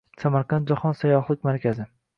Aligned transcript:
Samarqand– 0.21 0.71
jahon 0.73 0.97
sayyohlik 1.03 1.49
markazi 1.51 1.91